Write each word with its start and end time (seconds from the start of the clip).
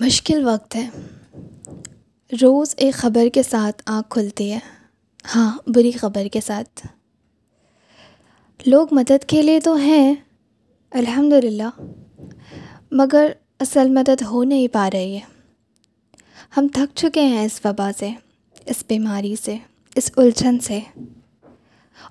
مشکل 0.00 0.46
وقت 0.46 0.76
ہے۔ 0.76 0.88
روز 2.42 2.74
ایک 2.76 2.94
خبر 2.94 3.28
کے 3.28 3.42
ساتھ 3.42 3.82
آنکھ 3.86 4.08
کھلتی 4.10 4.52
ہے۔ 4.52 4.58
ہاں 5.36 5.58
بری 5.66 5.90
خبر 5.90 6.26
کے 6.32 6.40
ساتھ۔ 6.40 6.86
لوگ 8.66 8.88
مدد 8.90 9.24
کے 9.26 9.42
لیے 9.42 9.60
تو 9.60 9.74
ہیں 9.74 10.14
الحمد 10.90 11.32
للہ 11.32 11.80
مگر 12.90 13.32
اصل 13.60 13.88
مدد 13.88 14.22
ہو 14.22 14.44
نہیں 14.44 14.68
پا 14.68 14.90
رہی 14.92 15.14
ہے۔ 15.14 15.20
ہم 16.56 16.68
تھک 16.68 16.96
چکے 16.96 17.20
ہیں 17.20 17.44
اس 17.44 17.60
وبا 17.64 17.90
سے، 17.98 18.10
اس 18.66 18.84
بیماری 18.88 19.36
سے، 19.36 19.56
اس 19.94 20.10
الجھن 20.16 20.58
سے۔ 20.58 20.80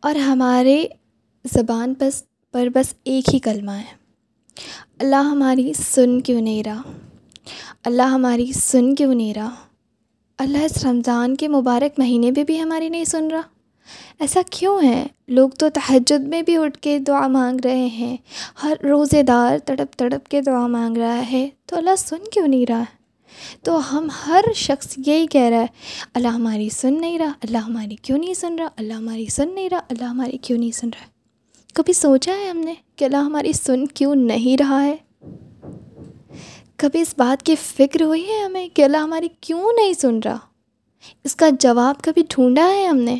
اور 0.00 0.14
ہمارے 0.14 0.86
زبان 1.44 1.94
بس 1.98 2.22
پر 2.52 2.68
بس 2.74 2.94
ایک 3.04 3.34
ہی 3.34 3.38
کلمہ 3.38 3.70
ہے۔ 3.70 3.94
اللہ 4.98 5.16
ہماری 5.16 5.72
سن 5.72 6.20
کیوں 6.20 6.40
نہیں 6.40 6.62
رہا؟ 6.64 6.82
اللہ 7.84 8.02
ہماری 8.02 8.52
سن 8.52 8.94
کیوں 8.94 9.14
نہیں 9.14 9.34
رہا؟ 9.34 9.54
اللہ 10.38 10.58
اس 10.58 10.86
رمضان 10.86 11.36
کے 11.36 11.48
مبارک 11.48 11.98
مہینے 11.98 12.32
پہ 12.32 12.44
بھی 12.44 12.62
ہماری 12.62 12.88
نہیں 12.88 13.04
سن 13.04 13.28
رہا۔ 13.30 13.40
ایسا 14.20 14.40
کیوں 14.50 14.82
ہے؟ 14.82 15.06
لوگ 15.28 15.48
تو 15.48 15.68
تہجد 15.68 16.20
میں 16.20 16.42
بھی 16.42 16.56
اٹھ 16.56 16.78
کے 16.78 16.98
دعا 16.98 17.26
مانگ 17.26 17.60
رہے 17.64 17.86
ہیں۔ 17.86 18.16
ہر 18.62 18.74
روزے 18.84 19.22
دار 19.22 19.58
تڑپ 19.58 19.94
تڑپ 19.94 20.28
کے 20.28 20.40
دعا 20.40 20.66
مانگ 20.66 20.96
رہا 20.96 21.30
ہے۔ 21.32 21.48
تو 21.66 21.76
اللہ 21.76 21.96
سن 21.98 22.30
کیوں 22.32 22.46
نہیں 22.46 22.66
رہا؟ 22.68 22.84
تو 23.62 23.98
ہم 23.98 24.08
ہر 24.26 24.44
شخص 24.54 24.94
یہی 25.06 25.26
کہہ 25.26 25.40
رہا 25.40 25.60
ہے، 25.60 25.66
اللہ 26.14 26.28
ہماری 26.28 26.68
سن 26.68 27.00
نہیں 27.00 27.18
رہا، 27.18 27.32
اللہ 27.42 27.58
ہماری 27.58 27.96
کیوں 27.96 28.18
نہیں 28.18 28.34
سن 28.34 28.56
رہا؟ 28.58 28.68
اللہ 28.76 28.92
ہماری 28.92 29.26
سن 29.26 29.54
نہیں 29.54 29.70
رہا، 29.70 29.78
اللہ 29.78 30.04
ہماری 30.04 30.38
کیوں 30.38 30.58
نہیں 30.58 30.70
سن 30.70 30.86
رہا؟ 30.86 31.06
کبھی 31.74 31.92
سوچا 31.92 32.32
ہے 32.32 32.48
ہم 32.48 32.58
نے 32.58 32.74
کہ 32.96 33.04
اللہ 33.04 33.16
ہماری 33.16 33.52
سن 33.52 33.86
کیوں 33.86 34.14
نہیں 34.14 34.62
رہا 34.62 34.84
ہے؟ 34.84 34.96
کبھی 36.76 37.00
اس 37.00 37.14
بات 37.18 37.42
کی 37.42 37.54
فکر 37.54 38.02
ہوئی 38.02 38.28
ہے 38.28 38.44
ہمیں 38.44 38.68
کہ 38.74 38.82
اللہ 38.82 38.96
ہماری 38.96 39.28
کیوں 39.40 39.72
نہیں 39.72 39.92
سن 39.92 40.18
رہا؟ 40.24 40.38
اس 41.24 41.36
کا 41.36 41.48
جواب 41.60 42.02
کبھی 42.02 42.22
ڈھونڈا 42.28 42.68
ہے 42.68 42.86
ہم 42.86 42.96
نے؟ 42.96 43.16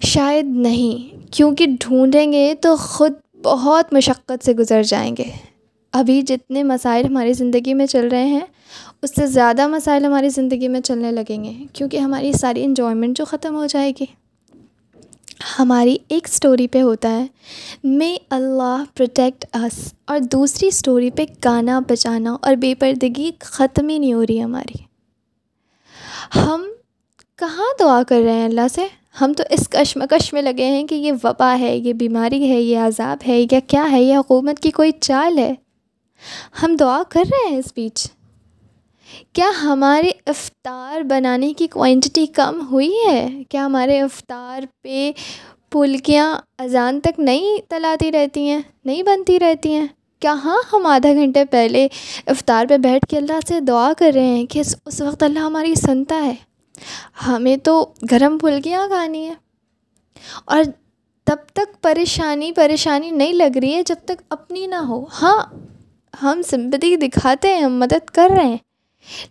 شاید 0.00 0.46
نہیں، 0.46 1.26
کیونکہ 1.32 1.66
ڈھونڈیں 1.80 2.32
گے 2.32 2.54
تو 2.60 2.76
خود 2.76 3.12
بہت 3.44 3.92
مشقت 3.92 4.44
سے 4.44 4.52
گزر 4.52 4.82
جائیں 4.82 5.16
گے۔ 5.18 5.24
ابھی 5.92 6.22
جتنے 6.22 6.62
مسائل 6.62 7.06
ہماری 7.06 7.32
زندگی 7.32 7.74
میں 7.74 7.86
چل 7.86 8.08
رہے 8.08 8.24
ہیں، 8.24 8.46
اس 9.02 9.14
سے 9.14 9.26
زیادہ 9.26 9.66
مسائل 9.66 10.04
ہماری 10.04 10.28
زندگی 10.28 10.68
میں 10.68 10.80
چلنے 10.80 11.10
لگیں 11.10 11.44
گے، 11.44 11.52
کیونکہ 11.72 11.96
ہماری 11.96 12.32
ساری 12.32 12.64
انجوائمنٹ 12.64 13.16
جو 13.16 13.24
ختم 13.24 13.54
ہو 13.54 13.66
جائے 13.66 13.92
گی۔ 14.00 14.06
ہماری 15.58 15.96
ایک 16.08 16.28
اسٹوری 16.32 16.66
پہ 16.66 16.82
ہوتا 16.82 17.10
ہے۔ 17.10 17.26
مے 17.84 18.16
اللہ 18.30 18.84
پروٹیکٹ 18.94 19.56
اس 19.56 19.94
اور 20.04 20.18
دوسری 20.18 20.68
اسٹوری 20.68 21.10
پہ 21.10 21.24
گانا 21.44 21.80
بجانا 21.80 22.36
اور 22.42 22.54
بے 22.54 22.74
پردگی 22.74 23.30
ختم 23.40 23.88
ہی 23.88 23.98
نہیں 23.98 24.12
ہو 24.12 24.22
رہی 24.22 24.42
ہماری۔ 24.42 24.88
ہم 26.38 26.66
کہاں 27.36 27.64
دعا 27.80 28.02
کر 28.02 28.20
رہے 28.24 28.32
ہیں 28.32 28.44
اللہ 28.44 28.68
سے؟ 28.74 28.86
ہم 29.20 29.32
تو 29.32 29.44
اس 29.50 29.68
کشمکش 29.68 30.32
میں 30.32 30.42
لگے 30.42 30.64
ہیں 30.64 30.86
کہ 30.86 30.94
یہ 30.94 31.12
وبا 31.12 31.56
ہے، 31.60 31.76
یہ 31.76 31.92
بیماری 31.92 32.50
ہے، 32.50 32.60
یہ 32.60 32.78
عذاب 32.78 33.18
ہے، 33.28 33.40
یا 33.52 33.60
کیا 33.66 33.90
ہے، 33.90 34.02
یہ 34.02 34.16
حکومت 34.16 34.60
کی 34.60 34.70
کوئی 34.70 34.90
چال 35.00 35.38
ہے؟ 35.38 35.54
ہم 36.62 36.76
دعا 36.80 37.02
کر 37.08 37.22
رہے 37.30 37.50
ہیں 37.50 37.58
اس 37.58 37.72
بیچ۔ 37.76 38.06
کیا 39.32 39.50
ہمارے 39.62 40.10
افطار 40.26 41.00
بنانے 41.00 41.52
کی 41.52 41.66
کوانٹٹی 41.66 42.26
کم 42.26 42.66
ہوئی 42.70 42.92
ہے؟ 43.08 43.28
کیا 43.48 43.66
ہمارے 43.66 44.00
افطار 44.00 44.60
پہ 44.82 45.12
پھلکیاں 45.70 46.38
اذان 46.58 47.00
تک 47.00 47.20
نہیں 47.20 47.56
تلاتی 47.68 48.12
رہتی 48.12 48.48
ہیں، 48.48 48.62
نہیں 48.84 49.02
بنتی 49.02 49.38
رہتی 49.40 49.72
ہیں؟ 49.74 49.86
کیا 50.20 50.32
ہاں 50.32 50.62
ہم 50.72 50.86
آدھا 50.86 51.12
گھنٹے 51.12 51.44
پہلے 51.44 51.88
افطار 52.26 52.66
پہ 52.68 52.76
بیٹھ 52.76 53.06
کے 53.06 53.16
اللہ 53.16 53.40
سے 53.48 53.60
دعا 53.60 53.92
کر 53.98 54.10
رہے 54.14 54.26
ہیں 54.26 54.46
کہ 54.46 54.62
اس 54.84 55.00
وقت 55.00 55.22
اللہ 55.22 55.38
ہماری 55.38 55.74
سنتا 55.74 56.24
ہے۔ 56.24 56.34
ہمیں 57.26 57.56
تو 57.56 57.86
گرم 58.10 58.38
پھلکیاں 58.38 58.88
کھانی 58.88 59.26
ہیں۔ 59.26 59.34
اور 60.44 60.62
تب 61.24 61.36
تک 61.52 61.82
پریشانی 61.82 62.52
پریشانی 62.52 63.10
نہیں 63.10 63.32
لگ 63.32 63.58
رہی 63.58 63.74
ہے 63.74 63.82
جب 63.86 63.94
تک 64.04 64.22
اپنی 64.30 64.66
نہ 64.66 64.74
ہو۔ 64.74 65.04
ہاں 65.22 65.44
ہم 66.22 66.42
سمپتی 66.46 66.96
دکھاتے 66.96 67.54
ہیں، 67.54 67.62
ہم 67.62 67.78
مدد 67.78 68.10
کر 68.10 68.28
رہے 68.36 68.46
ہیں۔ 68.46 68.67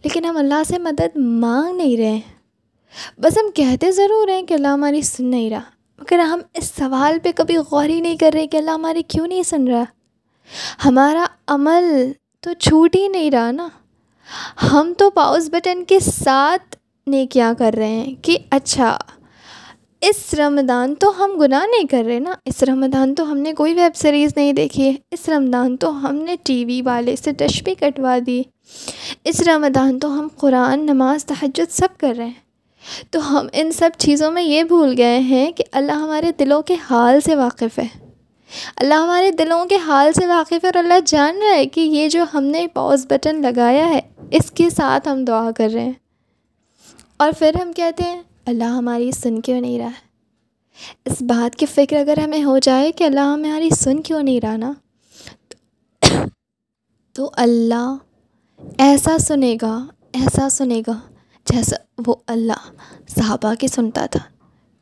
لیکن 0.04 0.26
ہم 0.26 0.38
اللہ 0.38 0.64
سے 0.68 0.78
مدد 0.78 1.18
مانگ 1.18 1.78
نہیں 1.78 1.98
رہے 1.98 2.12
ہیں۔ 2.12 2.22
بس 3.18 3.38
ہم 3.38 3.52
کہتے 3.52 3.92
ضرور 3.92 4.28
ہیں 4.28 4.42
کہ 4.42 4.54
اللہ 4.54 4.68
ہماری 4.68 5.02
سن 5.02 5.26
نہیں 5.26 5.50
رہا۔ 5.50 5.62
مگر 6.00 6.20
ہم 6.20 6.40
اس 6.54 6.72
سوال 6.80 7.18
پہ 7.24 7.32
کبھی 7.36 7.58
غور 7.58 7.86
ہی 7.86 8.02
نہیں 8.02 8.18
کر 8.18 8.32
رہے 8.34 8.48
کہ 8.48 8.58
اللہ 8.58 8.72
ہماری 8.72 9.04
کیوں 9.04 9.28
نہیں 9.28 9.44
سن 9.44 9.68
رہا۔ 9.68 9.84
ہمارا 10.86 11.26
عمل 11.48 12.12
تو 12.40 12.54
چھوٹ 12.54 12.96
ہی 12.96 13.08
نہیں 13.08 13.32
رہا 13.32 13.52
نا۔ 13.52 13.68
ہم 14.72 14.94
تو 14.98 15.10
پاؤز 15.10 15.50
بٹن 15.50 15.84
کے 15.86 16.00
ساتھ 16.00 16.76
نیکیاں 17.08 17.54
کر 17.54 17.74
رہے 17.78 17.88
ہیں 17.88 18.16
کہ 18.22 18.38
اچھا 18.50 18.98
اس 20.02 20.34
رمضان 20.34 20.96
تو 20.96 21.26
ہم 21.26 21.32
گناہ 21.42 21.66
نہیں 21.66 21.88
کر 21.88 22.04
رہے 22.04 22.20
نا۔ 22.20 22.34
اس 22.46 22.64
رمضان 22.64 23.16
تو 23.16 23.32
ہم 23.32 23.38
نے 23.38 23.54
کوئی 23.54 23.74
ویب 23.74 23.96
سیریز 23.96 24.34
نہیں 24.36 24.54
دیکھی 24.54 24.86
ہے۔ 24.86 24.94
اس 25.12 25.30
رمضان 25.30 25.78
تو 25.78 26.10
ہم 26.10 26.16
نے 26.16 26.36
ٹی 26.44 26.66
وی 26.66 26.82
والے 26.82 27.16
سے 27.16 27.32
ڈش 27.32 27.64
بھی 27.64 27.76
کٹوا 27.76 28.18
دی۔ 28.26 28.42
اس 29.24 29.42
رمضان 29.42 30.00
تو 30.00 30.20
ہم 30.20 30.28
قرآن، 30.38 30.80
نماز، 30.80 31.26
تہجد 31.26 31.72
سب 31.72 31.88
کر 31.98 32.14
رہے 32.18 32.26
ہیں۔ 32.26 32.48
تو 33.12 33.32
ہم 33.32 33.48
ان 33.54 33.72
سب 33.72 33.90
چیزوں 33.98 34.32
میں 34.32 34.44
یہ 34.44 34.64
بھول 34.64 34.96
گئے 34.98 35.20
ہیں 35.20 35.52
کہ 35.52 35.64
اللہ 35.72 35.92
ہمارے 35.92 36.32
دلوں 36.40 36.62
کے 36.62 36.76
حال 36.90 37.22
سے 37.22 37.36
واقف 37.36 37.80
ہے۔ 37.80 37.88
اللہ 38.76 38.94
ہمارے 38.94 39.32
دلوں 39.32 39.66
کے 39.66 39.78
حال 39.78 40.14
سے 40.14 40.28
واقف 40.28 40.54
ہے 40.54 40.68
اور 40.68 40.78
اللہ 40.78 40.94
جان 41.06 41.38
رہا 41.38 41.56
ہے 41.56 41.66
کہ 41.66 41.82
یہ 41.82 42.10
جو 42.10 42.24
ہم 42.34 42.44
نے 42.44 42.68
پاؤز 42.68 43.06
بٹن 43.10 43.42
لگایا 43.42 43.90
ہے، 43.90 44.00
اس 44.32 44.52
کے 44.52 44.70
ساتھ 44.70 45.08
ہم 45.08 45.26
دعا 45.26 45.52
کر 45.52 45.70
رہے 45.74 45.84
ہیں۔ 45.84 45.94
اور 47.18 47.32
پھر 47.40 47.52
ہم 47.62 47.74
کہتے 47.74 48.04
ہیں 48.04 48.22
اللہ 48.48 48.64
ہماری 48.64 49.12
سن 49.12 49.42
کیوں 49.42 49.62
نہیں 49.62 49.80
رہا 49.80 49.90
اس 51.06 51.22
بات 51.22 51.56
کی 51.56 51.66
فکر 51.66 51.98
اگر 51.98 52.20
ہمیں 52.24 52.44
ہو 52.44 52.58
جائے 52.58 52.92
کہ 52.92 53.04
اللہ 53.04 53.20
ہماری 53.20 53.70
سن 53.70 54.02
کیوں 54.02 54.24
نہیں 54.24 54.40
رہا 54.42 54.58
نا؟ 54.58 54.74
تو 57.14 57.30
اللہ 57.34 57.96
ایسا 58.78 59.18
سنے 59.18 59.58
گا، 59.62 59.86
ایسا 60.14 60.50
سنے 60.50 60.82
گا 60.88 61.00
جیسا 61.46 61.76
وہ 62.06 62.16
اللہ 62.28 62.72
صحابہ 63.08 63.54
کی 63.54 63.68
سنتا 63.68 64.06
تھا، 64.06 64.20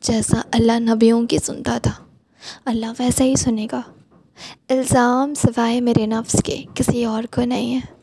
جیسا 0.02 0.42
اللہ 0.52 0.80
نبیوں 0.80 1.28
کی 1.28 1.38
سنتا 1.38 1.78
تھا۔ 1.78 1.92
اللہ 2.66 2.86
ویسا 3.00 3.24
ہی 3.24 3.36
سنے 3.36 3.68
گا۔ 3.72 3.82
الزام 4.70 5.34
سوائے 5.34 5.82
میرے 5.82 6.06
نفس 6.06 6.36
کے 6.44 6.64
کسی 6.76 7.06
اور 7.06 7.24
کو 7.24 7.42
نہیں 7.42 7.76
ہے۔ 7.76 7.95